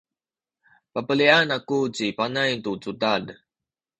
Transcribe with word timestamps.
pabelian 0.93 1.49
aku 1.57 1.79
ci 1.95 2.05
Panay 2.17 2.51
tu 2.63 2.71
cudad. 2.83 3.23